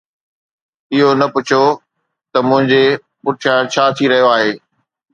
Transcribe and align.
اهو 0.93 1.09
نه 1.19 1.27
پڇو 1.33 1.63
ته 2.31 2.39
منهنجي 2.47 2.85
پٺيان 3.23 3.61
ڇا 3.73 3.85
ٿي 3.95 4.05
رهيو 4.11 4.27
آهي 4.35 4.51